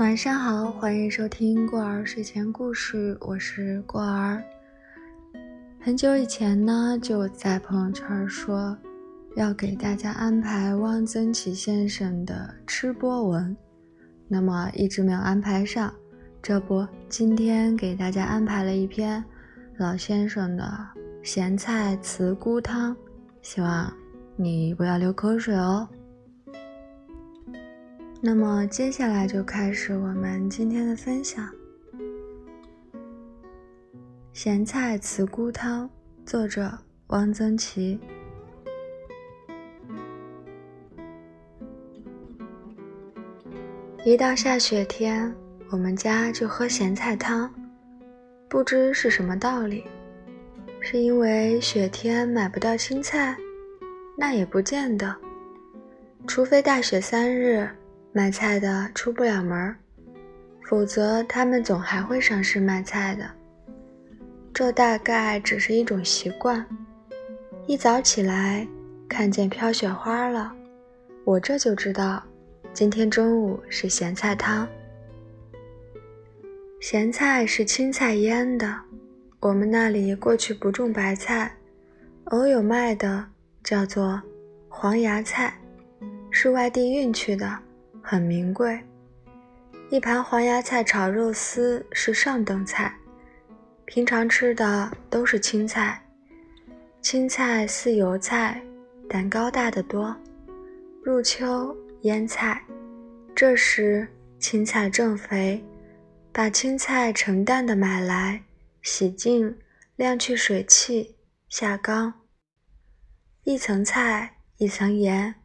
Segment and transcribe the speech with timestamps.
[0.00, 4.42] 晚上好，欢迎收听过儿睡前故事，我是过儿。
[5.78, 8.74] 很久以前呢，就在朋友圈说
[9.36, 13.54] 要给大家安排汪曾祺先生的吃播文，
[14.26, 15.92] 那么一直没有安排上。
[16.40, 19.22] 这不，今天给大家安排了一篇
[19.76, 20.66] 老先生的
[21.22, 22.96] 咸菜茨菇汤，
[23.42, 23.92] 希望
[24.34, 25.86] 你不要流口水哦。
[28.22, 31.48] 那么接下来就开始我们今天的分享。
[34.34, 35.88] 咸菜茨菇汤，
[36.26, 36.70] 作者
[37.06, 37.98] 汪曾祺。
[44.04, 45.34] 一到下雪天，
[45.70, 47.50] 我们家就喝咸菜汤，
[48.50, 49.84] 不知是什么道理，
[50.78, 53.34] 是因为雪天买不到青菜？
[54.14, 55.16] 那也不见得，
[56.26, 57.66] 除非大雪三日。
[58.12, 59.74] 卖菜的出不了门
[60.68, 63.30] 否则他们总还会上市卖菜的。
[64.52, 66.66] 这大概只是一种习惯。
[67.66, 68.66] 一早起来
[69.08, 70.52] 看见飘雪花了，
[71.24, 72.22] 我这就知道
[72.72, 74.68] 今天中午是咸菜汤。
[76.80, 78.74] 咸菜是青菜腌的，
[79.38, 81.56] 我们那里过去不种白菜，
[82.24, 83.24] 偶有卖的
[83.62, 84.20] 叫做
[84.68, 85.54] 黄芽菜，
[86.30, 87.58] 是外地运去的。
[88.10, 88.82] 很名贵，
[89.88, 92.92] 一盘黄芽菜炒肉丝是上等菜。
[93.84, 96.04] 平常吃的都是青菜，
[97.00, 98.60] 青菜似油菜，
[99.08, 100.12] 但高大的多。
[101.04, 102.60] 入秋腌菜，
[103.32, 104.08] 这时
[104.40, 105.64] 青菜正肥，
[106.32, 108.42] 把青菜成担的买来，
[108.82, 109.56] 洗净，
[109.94, 111.14] 晾去水汽，
[111.48, 112.12] 下缸。
[113.44, 115.36] 一层菜，一层盐，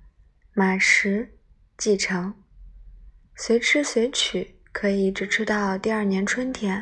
[0.55, 1.37] 码时
[1.77, 2.33] 即成。
[3.38, 6.82] 随吃随取，可以一直吃到第二年春天。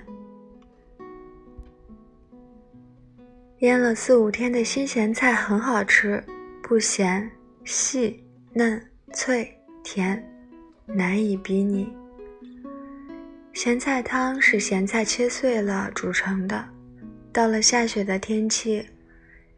[3.59, 6.23] 腌了四五天的新咸菜很好吃，
[6.61, 7.27] 不咸，
[7.65, 8.79] 细嫩
[9.13, 9.51] 脆
[9.83, 10.23] 甜，
[10.85, 11.91] 难以比拟。
[13.53, 16.63] 咸菜汤是咸菜切碎了煮成的。
[17.31, 18.85] 到了下雪的天气，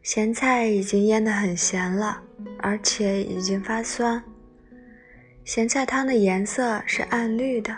[0.02, 2.22] 咸菜已经腌得很咸了，
[2.60, 4.22] 而且已经发酸。
[5.46, 7.72] 咸菜汤的颜色是暗绿的，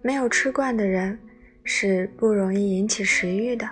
[0.00, 1.16] 没有吃惯的人
[1.62, 3.68] 是不容易引起食欲的。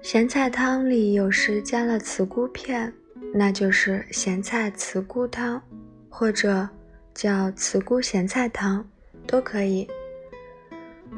[0.00, 2.92] 咸菜汤里有时加了茨菇片，
[3.34, 5.60] 那就是咸菜茨菇汤，
[6.08, 6.66] 或者
[7.12, 8.88] 叫茨菇咸菜汤，
[9.26, 9.84] 都可以。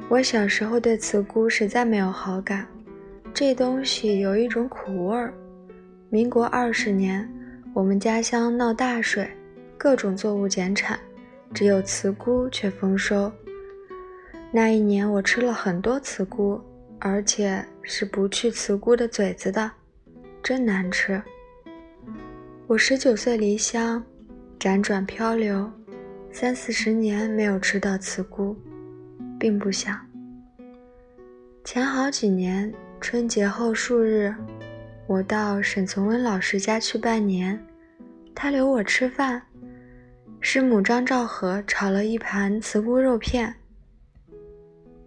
[0.08, 2.66] 我小时候对茨菇实在没有好感，
[3.34, 5.34] 这东西有一种苦味儿。
[6.08, 7.30] 民国二十年，
[7.74, 9.30] 我们家乡闹大水。
[9.82, 11.00] 各种作物减产，
[11.54, 13.32] 只有茨菇却丰收。
[14.52, 16.60] 那一年我吃了很多茨菇，
[16.98, 19.70] 而且是不去茨菇的嘴子的，
[20.42, 21.22] 真难吃。
[22.66, 24.04] 我十九岁离乡，
[24.58, 25.72] 辗转漂流，
[26.30, 28.54] 三四十年没有吃到茨菇，
[29.38, 29.98] 并不想。
[31.64, 32.70] 前好几年
[33.00, 34.34] 春节后数日，
[35.06, 37.58] 我到沈从文老师家去拜年，
[38.34, 39.40] 他留我吃饭。
[40.42, 43.54] 师母张兆和炒了一盘茨菇肉片。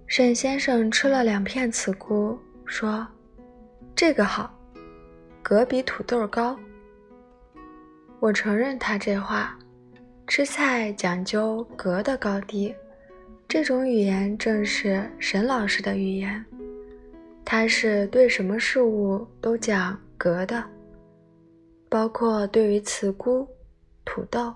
[0.06, 3.06] 沈先生吃了两片茨菇，说
[3.96, 4.54] ：“这个好，
[5.42, 6.58] 格比土豆高。”
[8.22, 9.58] 我承认他这话，
[10.28, 12.74] 吃菜讲究格的高低，
[13.48, 16.46] 这种语言正是沈老师的语言。
[17.44, 20.64] 他是对什么事物都讲格的，
[21.90, 23.48] 包括对于茨菇、
[24.06, 24.54] 土豆。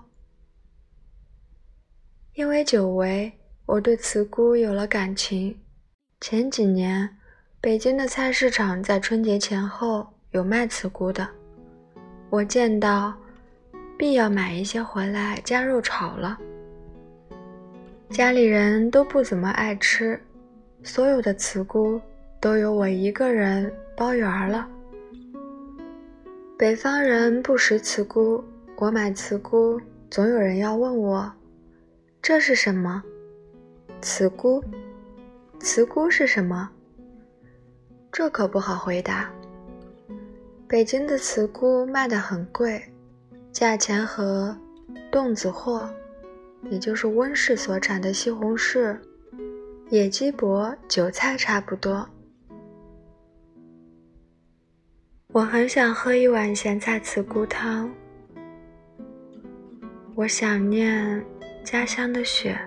[2.38, 3.32] 因为久违，
[3.66, 5.58] 我对茨菇有了感情。
[6.20, 7.16] 前几年，
[7.60, 11.28] 北京的菜市场在春节前后有卖茨菇的，
[12.30, 13.12] 我见到，
[13.98, 16.38] 必要买一些回来加肉炒了。
[18.08, 20.16] 家里人都不怎么爱吃，
[20.84, 22.00] 所有的茨菇
[22.38, 24.68] 都由我一个人包圆了。
[26.56, 28.44] 北方人不食茨菇，
[28.76, 31.32] 我买茨菇，总有人要问我。
[32.28, 33.02] 这是什么？
[34.02, 34.62] 茨菇，
[35.60, 36.68] 茨菇是什么？
[38.12, 39.32] 这可不好回答。
[40.68, 42.84] 北京的茨菇卖得很贵，
[43.50, 44.54] 价钱和
[45.10, 45.88] 冻子货，
[46.64, 48.94] 也就是温室所产的西红柿、
[49.88, 52.06] 野鸡脖、韭菜差不多。
[55.28, 57.90] 我很想喝一碗咸菜茨菇汤，
[60.14, 61.24] 我想念。
[61.70, 62.58] 家乡的雪。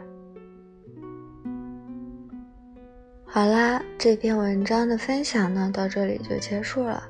[3.25, 7.03] 好啦这篇文章的分享呢到这里就结束了。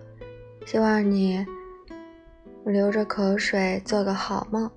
[0.66, 1.46] 希望你
[2.64, 4.72] 流着口水做个好梦。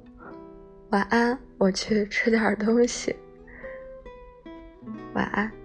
[0.91, 3.15] 晚安我去吃点东西。
[5.13, 5.64] 晚安。